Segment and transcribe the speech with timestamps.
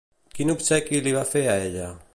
[0.37, 1.95] Quin obsequi li va fer a ella?